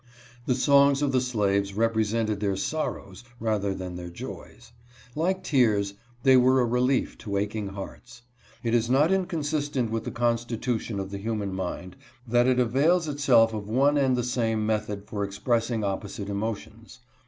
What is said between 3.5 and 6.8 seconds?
than their joys. Like tears, they were a